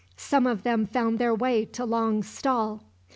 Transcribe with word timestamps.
Some 0.17 0.47
of 0.47 0.63
them 0.63 0.87
found 0.87 1.19
their 1.19 1.35
way 1.35 1.63
to 1.63 1.85
Long's 1.85 2.27
stall. 2.27 2.81